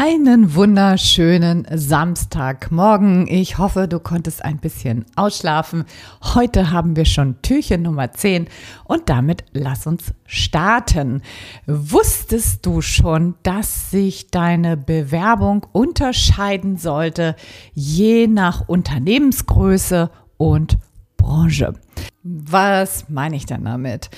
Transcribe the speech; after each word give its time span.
Einen 0.00 0.54
wunderschönen 0.54 1.66
Samstagmorgen. 1.74 3.26
Ich 3.26 3.58
hoffe, 3.58 3.88
du 3.88 3.98
konntest 3.98 4.44
ein 4.44 4.58
bisschen 4.58 5.04
ausschlafen. 5.16 5.86
Heute 6.22 6.70
haben 6.70 6.94
wir 6.94 7.04
schon 7.04 7.42
Türchen 7.42 7.82
Nummer 7.82 8.12
10 8.12 8.46
und 8.84 9.08
damit 9.08 9.42
lass 9.50 9.88
uns 9.88 10.14
starten. 10.24 11.22
Wusstest 11.66 12.64
du 12.64 12.80
schon, 12.80 13.34
dass 13.42 13.90
sich 13.90 14.30
deine 14.30 14.76
Bewerbung 14.76 15.66
unterscheiden 15.72 16.76
sollte, 16.76 17.34
je 17.74 18.28
nach 18.28 18.68
Unternehmensgröße 18.68 20.12
und 20.36 20.78
Branche? 21.16 21.72
Was 22.22 23.08
meine 23.08 23.34
ich 23.34 23.46
denn 23.46 23.64
damit? 23.64 24.10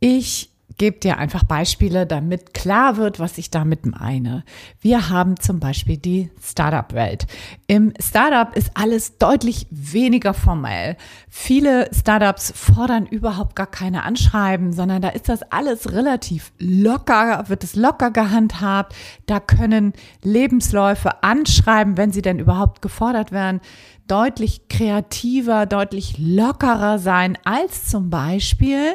Ich 0.00 0.50
gebe 0.78 0.98
dir 0.98 1.18
einfach 1.18 1.44
Beispiele, 1.44 2.06
damit 2.06 2.52
klar 2.52 2.96
wird, 2.96 3.18
was 3.18 3.38
ich 3.38 3.50
damit 3.50 3.86
meine. 3.86 4.44
Wir 4.80 5.08
haben 5.08 5.38
zum 5.40 5.58
Beispiel 5.58 5.96
die 5.96 6.30
Startup-Welt. 6.42 7.26
Im 7.66 7.94
Startup 8.00 8.54
ist 8.54 8.70
alles 8.74 9.16
deutlich 9.18 9.66
weniger 9.70 10.34
formell. 10.34 10.96
Viele 11.30 11.88
Startups 11.94 12.52
fordern 12.54 13.06
überhaupt 13.06 13.56
gar 13.56 13.66
keine 13.66 14.02
Anschreiben, 14.02 14.72
sondern 14.72 15.00
da 15.00 15.08
ist 15.08 15.28
das 15.28 15.42
alles 15.50 15.92
relativ 15.92 16.52
locker, 16.58 17.48
wird 17.48 17.64
es 17.64 17.74
locker 17.74 18.10
gehandhabt. 18.10 18.94
Da 19.26 19.40
können 19.40 19.94
Lebensläufe 20.22 21.22
anschreiben, 21.22 21.96
wenn 21.96 22.12
sie 22.12 22.22
denn 22.22 22.38
überhaupt 22.38 22.82
gefordert 22.82 23.32
werden 23.32 23.60
deutlich 24.08 24.68
kreativer, 24.68 25.66
deutlich 25.66 26.16
lockerer 26.18 27.00
sein 27.00 27.36
als 27.44 27.86
zum 27.86 28.08
Beispiel 28.08 28.94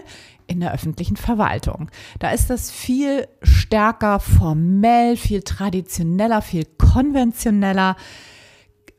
in 0.52 0.60
der 0.60 0.74
öffentlichen 0.74 1.18
Verwaltung. 1.18 1.90
Da 2.20 2.32
ist 2.32 2.50
das 2.50 2.70
viel 2.70 3.28
stärker 3.42 4.20
formell, 4.20 5.18
viel 5.18 5.42
traditioneller, 5.42 6.42
viel 6.42 6.66
konventioneller. 6.78 7.96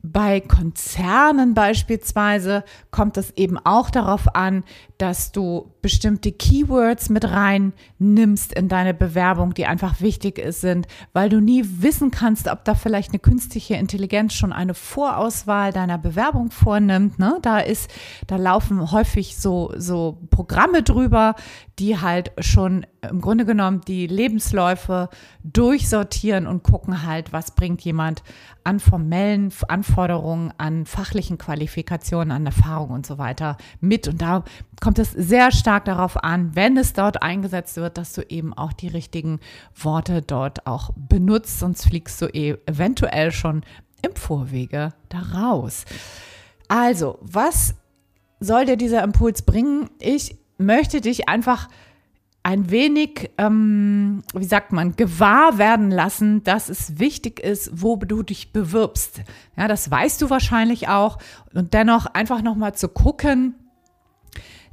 Bei 0.05 0.41
Konzernen 0.41 1.55
beispielsweise 1.55 2.65
kommt 2.91 3.17
es 3.17 3.31
eben 3.37 3.57
auch 3.59 3.89
darauf 3.89 4.35
an, 4.35 4.65
dass 4.99 5.31
du 5.31 5.73
bestimmte 5.81 6.33
Keywords 6.33 7.09
mit 7.09 7.31
rein 7.31 7.73
nimmst 8.01 8.53
in 8.53 8.69
deine 8.69 8.95
Bewerbung, 8.95 9.55
die 9.55 9.67
einfach 9.67 10.01
wichtig 10.01 10.43
sind, 10.49 10.89
weil 11.13 11.29
du 11.29 11.41
nie 11.41 11.65
wissen 11.65 12.11
kannst, 12.11 12.49
ob 12.49 12.65
da 12.65 12.75
vielleicht 12.75 13.11
eine 13.11 13.21
künstliche 13.21 13.75
Intelligenz 13.75 14.35
schon 14.35 14.53
eine 14.53 14.75
Vorauswahl 14.75 15.73
deiner 15.73 15.99
Bewerbung 15.99 16.51
vornimmt. 16.51 17.21
Ne? 17.21 17.39
Da 17.43 17.61
ist, 17.61 17.89
da 18.27 18.37
laufen 18.37 18.91
häufig 18.91 19.37
so, 19.37 19.73
so 19.77 20.19
Programme 20.31 20.83
drüber, 20.83 21.37
die 21.83 22.01
halt 22.01 22.31
schon 22.39 22.87
im 23.11 23.21
Grunde 23.21 23.45
genommen 23.45 23.81
die 23.89 24.07
Lebensläufe 24.07 25.09
durchsortieren 25.43 26.47
und 26.47 26.63
gucken 26.63 27.05
halt, 27.05 27.33
was 27.33 27.57
bringt 27.57 27.81
jemand 27.83 28.23
an 28.63 28.79
formellen 28.79 29.53
Anforderungen, 29.67 30.55
an 30.59 30.87
fachlichen 30.87 31.39
Qualifikationen, 31.39 32.31
an 32.31 32.47
Erfahrung 32.47 32.91
und 32.91 33.05
so 33.05 33.19
weiter 33.19 33.57
mit. 33.81 34.07
Und 34.07 34.23
da 34.23 34.45
kommt 34.81 35.01
es 35.01 35.11
sehr 35.11 35.51
stark 35.51 35.85
darauf 35.87 36.23
an, 36.23 36.55
wenn 36.55 36.77
es 36.77 36.93
dort 36.93 37.21
eingesetzt 37.21 37.77
wird, 37.77 37.99
dass 37.99 38.13
du 38.13 38.23
eben 38.29 38.55
auch 38.55 38.73
die 38.73 38.87
richtigen 38.87 39.41
Worte 39.75 40.23
dort 40.23 40.69
auch 40.69 40.91
benutzt, 40.95 41.59
sonst 41.59 41.89
fliegst 41.89 42.23
du 42.23 42.27
eh 42.27 42.55
eventuell 42.67 43.33
schon 43.33 43.63
im 44.03 44.15
Vorwege 44.15 44.95
daraus. 45.09 45.85
Also, 46.69 47.19
was 47.23 47.75
soll 48.39 48.67
dir 48.67 48.77
dieser 48.77 49.03
Impuls 49.03 49.43
bringen? 49.43 49.91
Ich 49.99 50.42
möchte 50.63 51.01
dich 51.01 51.29
einfach 51.29 51.69
ein 52.45 52.71
wenig, 52.71 53.31
ähm, 53.39 54.25
wie 54.35 54.45
sagt 54.45 54.73
man, 54.73 54.97
gewahr 54.97 55.59
werden 55.59 55.91
lassen, 55.91 56.43
dass 56.43 56.69
es 56.69 56.99
wichtig 56.99 57.39
ist, 57.39 57.71
wo 57.73 57.97
du 57.97 58.23
dich 58.23 58.53
bewirbst. 58.53 59.23
Ja, 59.57 59.69
das 59.69 59.91
weißt 59.91 60.21
du 60.23 60.31
wahrscheinlich 60.31 60.89
auch. 60.89 61.19
Und 61.55 61.73
dennoch 61.73 62.07
einfach 62.07 62.43
nochmal 62.43 62.75
zu 62.75 62.89
gucken, 62.89 63.55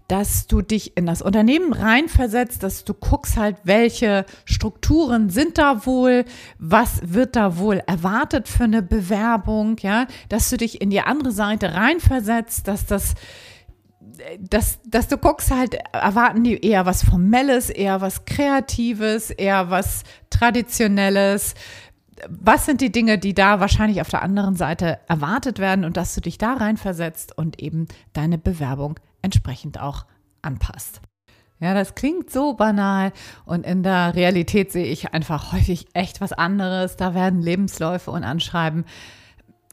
dass 0.08 0.48
du 0.48 0.64
dich 0.64 0.98
in 0.98 1.06
das 1.06 1.22
Unternehmen 1.22 1.72
reinversetzt, 1.72 2.64
dass 2.64 2.84
du 2.84 2.96
guckst 2.96 3.38
halt, 3.38 3.58
welche 3.64 4.26
Strukturen 4.44 5.30
sind 5.30 5.60
da 5.60 5.86
wohl, 5.86 6.26
was 6.58 7.02
wird 7.14 7.36
da 7.36 7.58
wohl 7.58 7.84
erwartet 7.86 8.48
für 8.48 8.64
eine 8.64 8.82
Bewerbung, 8.82 9.78
ja, 9.82 10.08
dass 10.28 10.50
du 10.50 10.58
dich 10.58 10.82
in 10.82 10.90
die 10.90 11.02
andere 11.02 11.32
Seite 11.32 11.76
reinversetzt, 11.76 12.68
dass 12.68 12.88
das 12.88 13.14
dass, 14.40 14.80
dass 14.86 15.08
du 15.08 15.18
guckst 15.18 15.52
halt, 15.52 15.76
erwarten 15.92 16.44
die 16.44 16.64
eher 16.64 16.86
was 16.86 17.04
Formelles, 17.04 17.70
eher 17.70 18.02
was 18.02 18.26
Kreatives, 18.26 19.30
eher 19.30 19.70
was 19.70 20.04
Traditionelles. 20.30 21.56
Was 22.28 22.66
sind 22.66 22.82
die 22.82 22.92
Dinge, 22.92 23.18
die 23.18 23.34
da 23.34 23.60
wahrscheinlich 23.60 24.02
auf 24.02 24.10
der 24.10 24.22
anderen 24.22 24.56
Seite 24.56 25.00
erwartet 25.08 25.60
werden 25.60 25.86
und 25.86 25.98
dass 25.98 26.16
du 26.16 26.22
dich 26.22 26.38
da 26.38 26.54
reinversetzt 26.54 27.38
und 27.38 27.62
eben 27.62 27.88
deine 28.14 28.38
Bewerbung 28.38 29.00
entsprechend 29.22 29.80
auch 29.80 30.06
anpasst. 30.42 31.02
Ja, 31.62 31.74
das 31.74 31.96
klingt 31.96 32.30
so 32.30 32.54
banal 32.54 33.12
und 33.44 33.66
in 33.66 33.84
der 33.84 34.16
Realität 34.16 34.72
sehe 34.72 34.86
ich 34.86 35.14
einfach 35.14 35.52
häufig 35.52 35.88
echt 35.94 36.22
was 36.22 36.32
anderes. 36.32 36.96
Da 36.96 37.14
werden 37.14 37.42
Lebensläufe 37.42 38.12
und 38.12 38.24
Anschreiben 38.24 38.86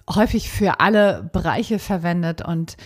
häufig 0.09 0.51
für 0.51 0.81
alle 0.81 1.29
Bereiche 1.33 1.79
verwendet 1.79 2.43
und 2.43 2.77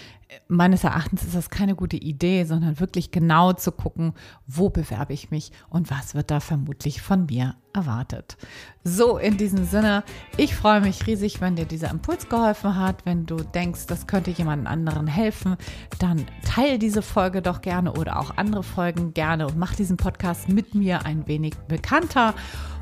meines 0.49 0.85
Erachtens 0.85 1.25
ist 1.25 1.35
das 1.35 1.51
keine 1.51 1.75
gute 1.75 1.97
Idee, 1.97 2.45
sondern 2.45 2.79
wirklich 2.79 3.11
genau 3.11 3.53
zu 3.53 3.73
gucken, 3.73 4.13
wo 4.47 4.71
bewerbe 4.71 5.13
ich 5.13 5.31
mich 5.31 5.53
und 5.69 5.91
was 5.91 6.15
wird 6.15 6.31
da 6.31 6.41
vermutlich 6.41 7.03
von 7.03 7.27
mir 7.27 7.57
erwartet. 7.73 8.37
So, 8.85 9.19
in 9.19 9.37
diesem 9.37 9.65
Sinne, 9.65 10.05
ich 10.37 10.55
freue 10.55 10.81
mich 10.81 11.07
riesig, 11.07 11.41
wenn 11.41 11.57
dir 11.57 11.67
dieser 11.67 11.91
Impuls 11.91 12.29
geholfen 12.29 12.77
hat. 12.77 13.05
Wenn 13.07 13.27
du 13.27 13.37
denkst, 13.37 13.87
das 13.87 14.07
könnte 14.07 14.31
jemand 14.31 14.67
anderen 14.67 15.07
helfen, 15.07 15.57
dann 15.99 16.27
teile 16.45 16.79
diese 16.79 17.03
Folge 17.03 17.43
doch 17.43 17.61
gerne 17.61 17.93
oder 17.93 18.19
auch 18.19 18.37
andere 18.37 18.63
Folgen 18.63 19.15
gerne 19.15 19.47
und 19.47 19.57
mach 19.57 19.75
diesen 19.75 19.97
Podcast 19.97 20.49
mit 20.49 20.75
mir 20.75 21.05
ein 21.05 21.27
wenig 21.27 21.55
bekannter. 21.69 22.35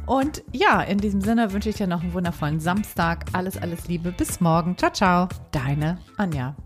Und 0.08 0.42
ja, 0.52 0.80
in 0.80 0.98
diesem 0.98 1.20
Sinne 1.20 1.52
wünsche 1.52 1.68
ich 1.68 1.76
dir 1.76 1.86
noch 1.86 2.02
einen 2.02 2.14
wundervollen 2.14 2.60
Samstag. 2.60 3.26
Alles, 3.34 3.58
alles 3.58 3.88
Liebe. 3.88 4.10
Bis 4.10 4.40
morgen. 4.40 4.76
Ciao, 4.78 4.90
ciao. 4.90 5.28
Deine 5.52 5.98
Anja. 6.16 6.56